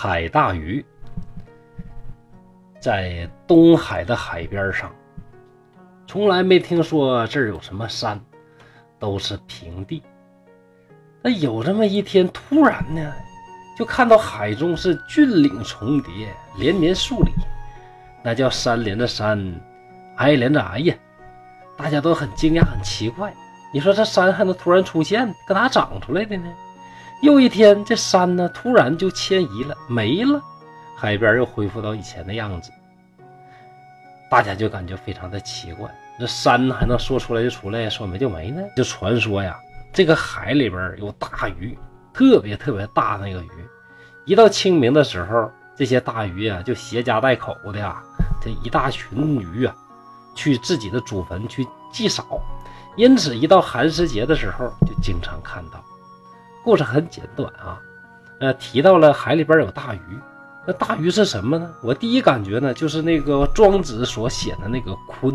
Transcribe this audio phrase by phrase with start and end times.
[0.00, 0.84] 海大鱼
[2.78, 4.94] 在东海的海边上，
[6.06, 8.20] 从来没听说这儿有什么山，
[8.96, 10.00] 都是平地。
[11.20, 13.12] 那有这么一天，突然呢，
[13.76, 17.32] 就看到海中是峻岭重叠，连绵数里，
[18.22, 19.52] 那叫山连着山，
[20.18, 20.94] 挨连着挨呀。
[21.76, 23.34] 大家都很惊讶，很奇怪。
[23.72, 26.54] 你说这山还能突然出现，搁哪长出来的呢？
[27.20, 30.40] 又一天，这山呢突然就迁移了，没了，
[30.96, 32.70] 海边又恢复到以前的样子。
[34.30, 38.62] 大家就感觉非常的奇怪，这山还能说出来就出来，说没就没呢？
[38.76, 39.58] 就传说呀，
[39.92, 41.76] 这个海里边有大鱼，
[42.12, 43.50] 特别特别大那个鱼。
[44.24, 48.00] 一到清明的时候，这些大鱼啊就携家带口的呀，
[48.40, 49.74] 这一大群鱼啊，
[50.36, 52.40] 去自己的祖坟去祭扫。
[52.96, 55.82] 因此，一到寒食节的时候，就经常看到。
[56.68, 57.80] 故事很简短啊，
[58.40, 60.18] 呃，提到了海里边有大鱼，
[60.66, 61.66] 那大鱼是什么呢？
[61.82, 65.34] 我第一感觉呢，就是那个庄子所写的那个鲲，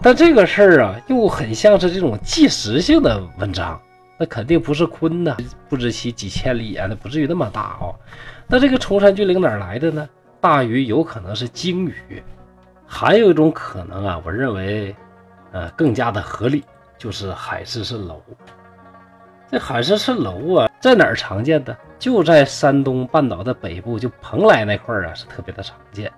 [0.00, 3.76] 但这个事儿啊，又很像是这种纪实性的文章，
[4.20, 5.36] 那肯定不是鲲呢，
[5.68, 7.92] 不知其几千里啊，那不至于那么大哦。
[8.46, 10.08] 那这个崇山峻岭哪来的呢？
[10.40, 12.22] 大鱼有可能是鲸鱼，
[12.86, 14.94] 还有一种可能啊，我认为，
[15.50, 16.62] 呃，更加的合理，
[16.96, 18.22] 就是海市蜃楼。
[19.50, 21.76] 这海市蜃楼啊，在哪儿常见的？
[21.98, 26.12] 就在山东半岛的北部，就蓬莱那块儿啊，是特别的常见。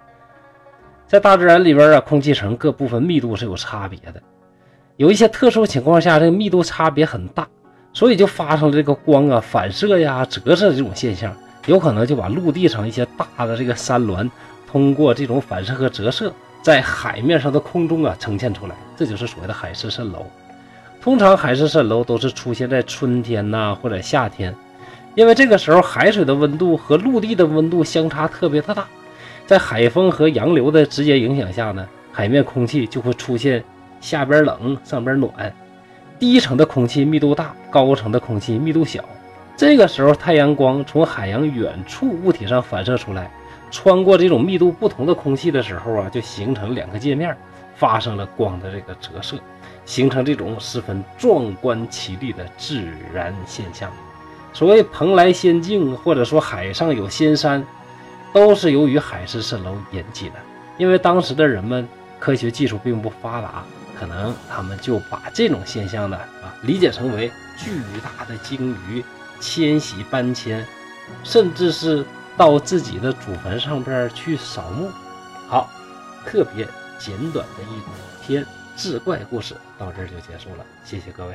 [1.06, 4.22] 在大自然里边啊，空气层各部分密度是有差别的，
[4.96, 7.46] 有一些特殊情况下，这个密度差别很大，
[7.92, 11.34] 所以就发生了这个光啊反射呀、折射这种现象，
[11.66, 14.30] 有可能就把陆地上一些大的这个山峦，
[14.66, 16.32] 通过这种反射和折射，
[16.62, 20.26] 在海面上的空中啊呈现出来，这就是所谓的海市蜃楼。
[21.08, 24.54] 通常海市蜃楼都是出现在春天呐或者夏天，
[25.14, 28.86] 因为这个时候海水的温度和陆地的温度相差特别的大，
[29.46, 33.64] 在海风和洋流的直接影响下呢，海面空气就会出现
[34.02, 35.32] 下边冷上边暖，
[36.18, 39.02] 低层的空气密度大，高层的空气密度小。
[39.56, 43.30] 这个时候太阳光从海洋远处物体上反射出来，
[43.70, 47.34] 穿过这种密度不同的空气的时候啊，就形成两个界面，
[47.76, 49.38] 发生了光的这个折射。
[49.88, 53.90] 形成这种十分壮观奇丽的自然现象。
[54.52, 57.64] 所谓蓬莱仙境，或者说海上有仙山，
[58.30, 60.34] 都是由于海市蜃楼引起的。
[60.76, 61.88] 因为当时的人们
[62.20, 63.64] 科学技术并不发达，
[63.98, 69.02] 可能他们就把这种现象呢啊理解成为巨大的鲸鱼
[69.40, 70.62] 迁徙搬迁，
[71.24, 72.04] 甚至是
[72.36, 74.90] 到自己的祖坟上边去扫墓。
[75.48, 75.70] 好，
[76.26, 78.44] 特别简短的一篇。
[78.78, 81.34] 志怪故事到这儿就结束了，谢谢各位。